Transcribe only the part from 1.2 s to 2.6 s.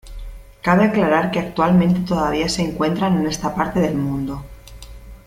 que actualmente todavía